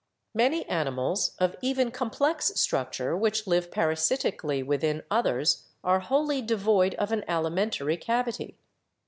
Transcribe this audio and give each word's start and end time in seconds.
Many 0.33 0.67
animals 0.67 1.35
of 1.37 1.55
even 1.61 1.91
complex 1.91 2.59
structure 2.59 3.15
which 3.15 3.45
live 3.45 3.69
parasitically 3.69 4.63
within 4.63 5.03
others 5.11 5.67
are 5.83 5.99
wholly 5.99 6.41
devoid 6.41 6.95
of 6.95 7.11
an 7.11 7.23
alimentary 7.27 7.97
cavity. 7.97 8.57